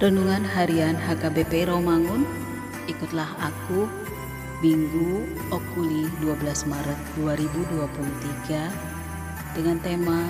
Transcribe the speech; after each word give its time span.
Renungan 0.00 0.48
Harian 0.48 0.96
HKBP 0.96 1.68
Romangun 1.68 2.24
Ikutlah 2.88 3.36
aku 3.36 3.84
Minggu 4.64 5.28
Okuli 5.52 6.08
12 6.24 6.72
Maret 6.72 6.96
2023 7.20 9.60
Dengan 9.60 9.76
tema 9.84 10.24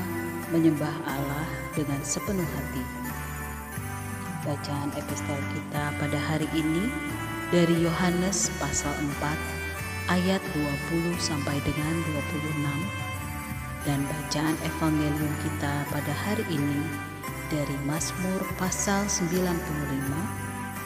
Menyembah 0.50 0.90
Allah 1.06 1.46
dengan 1.78 2.02
sepenuh 2.02 2.42
hati. 2.42 2.82
Bacaan 4.42 4.90
epistol 4.98 5.38
kita 5.54 5.94
pada 6.02 6.18
hari 6.18 6.50
ini 6.50 6.90
dari 7.54 7.78
Yohanes 7.78 8.50
pasal 8.58 8.90
4 9.22 10.18
ayat 10.18 10.42
20 10.90 11.14
sampai 11.22 11.62
dengan 11.62 11.94
26 12.18 13.86
dan 13.86 14.02
bacaan 14.02 14.58
evangelium 14.66 15.30
kita 15.46 15.86
pada 15.94 16.10
hari 16.26 16.42
ini 16.50 17.09
dari 17.50 17.74
Mazmur 17.82 18.46
pasal 18.54 19.10
95 19.10 19.58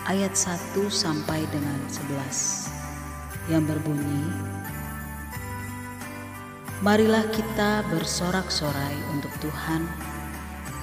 ayat 0.09 0.33
1 0.33 0.81
sampai 0.89 1.45
dengan 1.53 1.77
11 1.93 3.53
yang 3.53 3.69
berbunyi 3.69 4.25
Marilah 6.81 7.25
kita 7.33 7.85
bersorak-sorai 7.92 8.97
untuk 9.12 9.33
Tuhan 9.41 9.89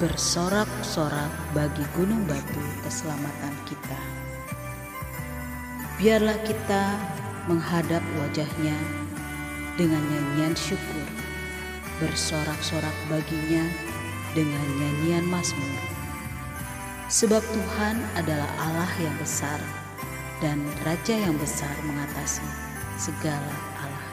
bersorak-sorak 0.01 1.29
bagi 1.53 1.85
gunung 1.93 2.25
batu 2.25 2.63
keselamatan 2.81 3.53
kita. 3.69 4.01
Biarlah 6.01 6.41
kita 6.41 6.97
menghadap 7.45 8.01
wajahnya 8.17 8.73
dengan 9.77 10.01
nyanyian 10.09 10.57
syukur 10.57 11.05
bersorak-sorak 12.01 12.97
baginya 13.05 13.90
dengan 14.31 14.63
nyanyian 14.79 15.27
Mazmur. 15.27 15.77
Sebab 17.11 17.43
Tuhan 17.43 17.99
adalah 18.15 18.47
Allah 18.63 18.91
yang 19.03 19.15
besar 19.19 19.59
dan 20.39 20.63
Raja 20.87 21.15
yang 21.15 21.35
besar 21.35 21.71
mengatasi 21.83 22.47
segala 22.95 23.51
Allah. 23.77 24.11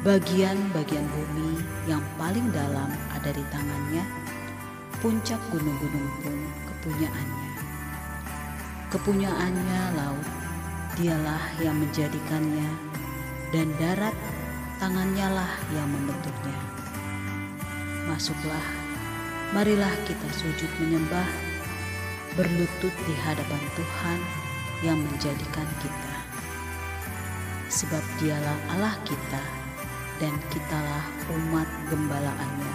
Bagian-bagian 0.00 1.04
bumi 1.12 1.60
yang 1.84 2.00
paling 2.16 2.48
dalam 2.54 2.88
ada 3.12 3.30
di 3.30 3.44
tangannya, 3.52 4.04
puncak 5.04 5.38
gunung-gunung 5.52 6.08
pun 6.24 6.36
kepunyaannya. 6.72 7.50
Kepunyaannya 8.88 9.82
laut, 9.98 10.28
dialah 10.96 11.44
yang 11.60 11.76
menjadikannya, 11.76 12.70
dan 13.52 13.68
darat 13.76 14.16
tangannya 14.80 15.28
lah 15.28 15.52
yang 15.76 15.90
membentuknya. 15.90 16.58
Masuklah 18.06 18.85
marilah 19.54 19.92
kita 20.02 20.28
sujud 20.34 20.70
menyembah, 20.82 21.28
berlutut 22.34 22.94
di 23.06 23.14
hadapan 23.22 23.62
Tuhan 23.78 24.20
yang 24.82 24.98
menjadikan 24.98 25.68
kita. 25.78 26.14
Sebab 27.70 28.02
dialah 28.18 28.58
Allah 28.74 28.96
kita 29.06 29.42
dan 30.18 30.34
kitalah 30.50 31.04
umat 31.28 31.68
gembalaannya 31.92 32.74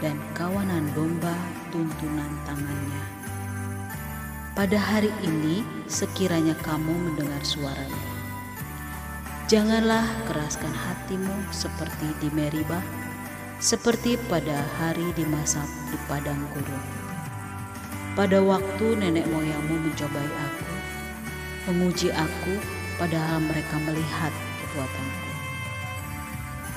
dan 0.00 0.16
kawanan 0.32 0.88
domba 0.96 1.34
tuntunan 1.68 2.32
tangannya. 2.48 3.04
Pada 4.56 4.76
hari 4.76 5.12
ini 5.24 5.62
sekiranya 5.86 6.56
kamu 6.60 6.90
mendengar 6.90 7.40
suaranya. 7.44 8.10
Janganlah 9.50 10.06
keraskan 10.30 10.70
hatimu 10.70 11.50
seperti 11.50 12.06
di 12.22 12.28
Meribah, 12.30 12.82
seperti 13.60 14.16
pada 14.32 14.64
hari 14.80 15.12
di 15.12 15.28
masa 15.28 15.60
di 15.92 15.96
padang 16.08 16.40
gurun. 16.56 16.84
Pada 18.16 18.40
waktu 18.40 18.96
nenek 18.96 19.28
moyangmu 19.28 19.84
mencobai 19.84 20.32
aku, 20.32 20.72
menguji 21.68 22.08
aku, 22.08 22.56
padahal 22.96 23.38
mereka 23.44 23.76
melihat 23.84 24.32
perbuatanku. 24.32 25.28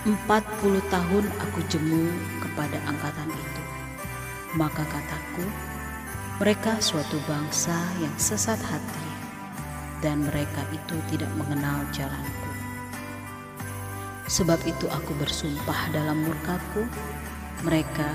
Empat 0.04 0.44
puluh 0.60 0.84
tahun 0.92 1.26
aku 1.40 1.60
jemu 1.72 2.12
kepada 2.44 2.76
angkatan 2.84 3.32
itu. 3.32 3.64
Maka 4.60 4.84
kataku, 4.84 5.48
mereka 6.44 6.78
suatu 6.84 7.16
bangsa 7.26 7.80
yang 8.04 8.14
sesat 8.20 8.60
hati, 8.60 9.08
dan 10.04 10.28
mereka 10.28 10.62
itu 10.76 11.00
tidak 11.10 11.32
mengenal 11.40 11.82
jalanku. 11.96 12.53
Sebab 14.24 14.64
itu 14.64 14.88
aku 14.88 15.12
bersumpah 15.20 15.92
dalam 15.92 16.24
murkaku, 16.24 16.88
mereka 17.68 18.08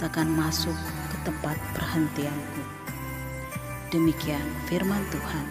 takkan 0.00 0.28
masuk 0.32 0.72
ke 1.12 1.16
tempat 1.28 1.60
perhentianku. 1.76 2.62
Demikian 3.92 4.44
firman 4.64 5.04
Tuhan. 5.12 5.46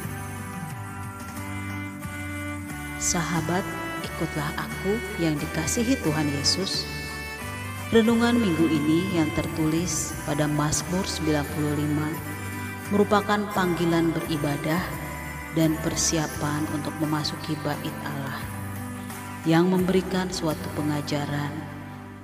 Sahabat, 2.97 3.61
ikutlah 4.01 4.49
aku 4.57 4.97
yang 5.21 5.37
dikasihi 5.37 5.97
Tuhan 6.01 6.29
Yesus. 6.33 6.89
Renungan 7.93 8.41
minggu 8.41 8.65
ini 8.65 9.13
yang 9.13 9.29
tertulis 9.37 10.17
pada 10.25 10.49
Mazmur 10.49 11.05
95 11.05 11.45
merupakan 12.89 13.41
panggilan 13.53 14.09
beribadah 14.15 14.81
dan 15.53 15.75
persiapan 15.83 16.63
untuk 16.71 16.95
memasuki 17.03 17.53
bait 17.61 17.95
Allah 18.07 18.50
yang 19.45 19.73
memberikan 19.73 20.29
suatu 20.29 20.69
pengajaran 20.77 21.49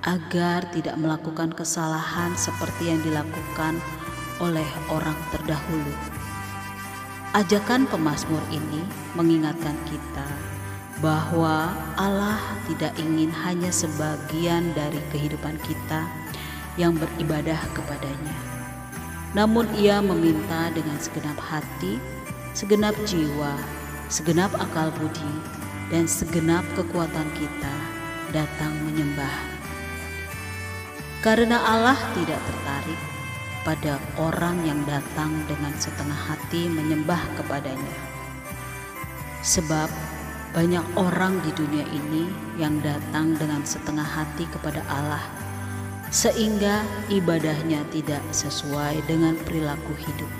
agar 0.06 0.70
tidak 0.70 0.94
melakukan 0.94 1.50
kesalahan 1.50 2.30
seperti 2.38 2.94
yang 2.94 3.02
dilakukan 3.02 3.82
oleh 4.38 4.66
orang 4.86 5.18
terdahulu. 5.34 5.94
Ajakan 7.34 7.90
pemazmur 7.90 8.40
ini 8.54 8.80
mengingatkan 9.18 9.74
kita 9.90 10.28
bahwa 11.02 11.70
Allah 11.98 12.38
tidak 12.70 12.94
ingin 12.98 13.30
hanya 13.30 13.70
sebagian 13.70 14.70
dari 14.74 14.98
kehidupan 15.10 15.58
kita 15.66 16.06
yang 16.78 16.94
beribadah 16.94 17.58
kepadanya. 17.74 18.38
Namun 19.36 19.68
ia 19.76 20.00
meminta 20.00 20.72
dengan 20.72 20.96
segenap 20.96 21.36
hati, 21.36 22.00
segenap 22.56 22.96
jiwa, 23.04 23.54
segenap 24.08 24.50
akal 24.56 24.88
budi, 24.96 25.34
dan 25.88 26.04
segenap 26.04 26.64
kekuatan 26.76 27.28
kita 27.36 27.74
datang 28.32 28.72
menyembah. 28.84 29.32
Karena 31.24 31.58
Allah 31.58 31.98
tidak 32.14 32.38
tertarik 32.38 33.00
pada 33.66 33.98
orang 34.16 34.62
yang 34.64 34.80
datang 34.86 35.34
dengan 35.50 35.74
setengah 35.76 36.16
hati 36.16 36.70
menyembah 36.70 37.20
kepadanya. 37.36 37.96
Sebab 39.42 39.90
banyak 40.56 40.84
orang 40.96 41.40
di 41.44 41.50
dunia 41.52 41.84
ini 41.92 42.30
yang 42.56 42.80
datang 42.80 43.36
dengan 43.36 43.64
setengah 43.64 44.06
hati 44.06 44.48
kepada 44.48 44.80
Allah, 44.88 45.20
sehingga 46.08 46.84
ibadahnya 47.12 47.84
tidak 47.92 48.24
sesuai 48.32 49.04
dengan 49.04 49.36
perilaku 49.44 49.92
hidup. 50.00 50.32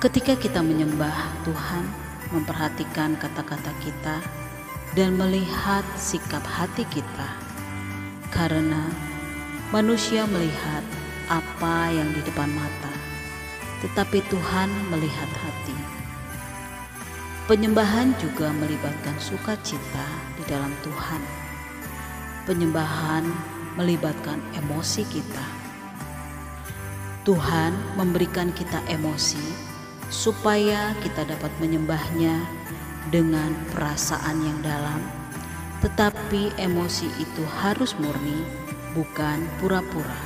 Ketika 0.00 0.32
kita 0.40 0.64
menyembah 0.64 1.44
Tuhan, 1.44 2.09
memperhatikan 2.30 3.18
kata-kata 3.18 3.70
kita, 3.82 4.22
dan 4.98 5.14
melihat 5.14 5.86
sikap 5.94 6.42
hati 6.42 6.82
kita, 6.90 7.28
karena 8.34 8.90
manusia 9.70 10.26
melihat 10.26 10.82
apa 11.30 11.94
yang 11.94 12.10
di 12.10 12.22
depan 12.26 12.50
mata, 12.50 12.94
tetapi 13.86 14.18
Tuhan 14.26 14.70
melihat 14.90 15.30
hati. 15.30 15.78
Penyembahan 17.46 18.14
juga 18.18 18.50
melibatkan 18.54 19.18
sukacita 19.18 20.06
di 20.38 20.42
dalam 20.46 20.70
Tuhan. 20.86 21.22
Penyembahan 22.46 23.26
melibatkan 23.74 24.38
emosi 24.58 25.02
kita. 25.06 25.46
Tuhan 27.26 27.74
memberikan 27.94 28.54
kita 28.54 28.82
emosi 28.90 29.69
supaya 30.10 30.92
kita 31.00 31.22
dapat 31.22 31.54
menyembahnya 31.62 32.42
dengan 33.14 33.54
perasaan 33.70 34.42
yang 34.42 34.58
dalam, 34.60 35.00
tetapi 35.80 36.52
emosi 36.58 37.08
itu 37.22 37.42
harus 37.62 37.94
murni, 37.96 38.42
bukan 38.92 39.46
pura-pura. 39.62 40.18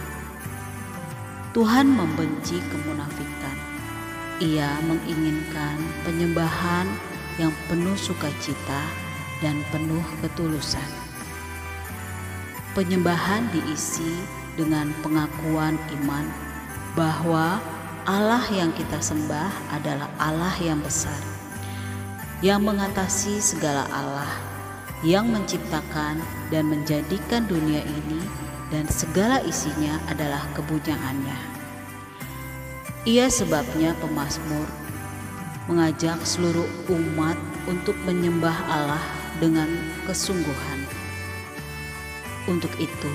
Tuhan 1.55 1.87
membenci 1.87 2.59
kemunafikan. 2.67 3.57
Ia 4.43 4.83
menginginkan 4.91 5.79
penyembahan 6.03 6.91
yang 7.39 7.55
penuh 7.71 7.95
sukacita 7.95 8.83
dan 9.39 9.63
penuh 9.71 10.03
ketulusan. 10.19 10.89
Penyembahan 12.75 13.47
diisi 13.55 14.27
dengan 14.59 14.91
pengakuan 15.07 15.79
iman 16.03 16.27
bahwa 16.99 17.63
Allah 18.05 18.45
yang 18.53 18.69
kita 18.77 19.01
sembah 19.01 19.73
adalah 19.73 20.13
Allah 20.21 20.53
yang 20.61 20.77
besar, 20.85 21.17
yang 22.45 22.61
mengatasi 22.61 23.41
segala 23.41 23.89
Allah, 23.89 24.29
yang 25.01 25.33
menciptakan 25.33 26.21
dan 26.53 26.69
menjadikan 26.69 27.49
dunia 27.49 27.81
ini 27.81 28.21
dan 28.69 28.85
segala 28.93 29.41
isinya 29.49 29.97
adalah 30.13 30.45
kepunyaannya. 30.53 31.39
Ia 33.09 33.33
sebabnya 33.33 33.97
pemazmur 33.97 34.69
mengajak 35.65 36.21
seluruh 36.29 36.69
umat 36.93 37.41
untuk 37.65 37.97
menyembah 38.05 38.69
Allah 38.69 39.05
dengan 39.41 39.81
kesungguhan. 40.05 40.81
Untuk 42.53 42.77
itu, 42.77 43.15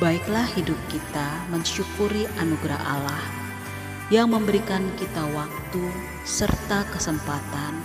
baiklah 0.00 0.48
hidup 0.56 0.80
kita 0.88 1.44
mensyukuri 1.52 2.24
anugerah 2.40 2.80
Allah 2.80 3.39
yang 4.10 4.34
memberikan 4.34 4.82
kita 4.98 5.22
waktu 5.30 5.82
serta 6.26 6.82
kesempatan 6.90 7.78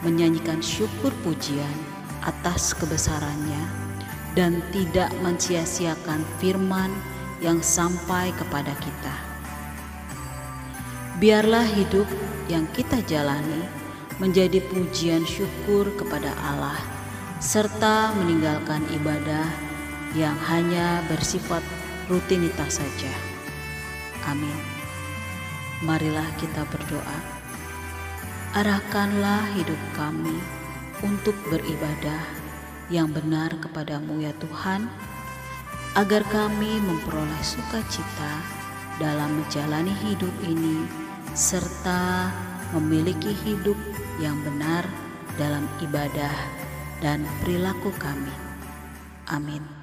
menyanyikan 0.00 0.64
syukur 0.64 1.12
pujian 1.20 1.76
atas 2.24 2.72
kebesarannya 2.72 3.60
dan 4.32 4.64
tidak 4.72 5.12
mensia-siakan 5.20 6.24
firman 6.40 6.88
yang 7.44 7.60
sampai 7.60 8.32
kepada 8.40 8.72
kita. 8.80 9.16
Biarlah 11.20 11.68
hidup 11.68 12.08
yang 12.48 12.64
kita 12.72 13.04
jalani 13.04 13.68
menjadi 14.16 14.64
pujian 14.72 15.24
syukur 15.28 15.92
kepada 16.00 16.32
Allah 16.40 16.80
serta 17.40 18.16
meninggalkan 18.16 18.84
ibadah 18.96 19.48
yang 20.16 20.36
hanya 20.48 21.04
bersifat 21.08 21.64
rutinitas 22.08 22.80
saja. 22.80 23.12
Amin. 24.28 24.79
Marilah 25.80 26.28
kita 26.36 26.68
berdoa. 26.68 27.18
Arahkanlah 28.52 29.48
hidup 29.56 29.80
kami 29.96 30.36
untuk 31.00 31.32
beribadah 31.48 32.20
yang 32.92 33.08
benar 33.08 33.54
kepadamu 33.64 34.20
ya 34.20 34.34
Tuhan, 34.42 34.92
agar 35.96 36.20
kami 36.28 36.84
memperoleh 36.84 37.40
sukacita 37.40 38.44
dalam 39.00 39.40
menjalani 39.40 39.96
hidup 40.04 40.34
ini 40.44 40.84
serta 41.32 42.28
memiliki 42.76 43.32
hidup 43.32 43.78
yang 44.20 44.36
benar 44.44 44.84
dalam 45.40 45.64
ibadah 45.80 46.34
dan 47.00 47.24
perilaku 47.40 47.88
kami. 47.96 48.34
Amin. 49.32 49.79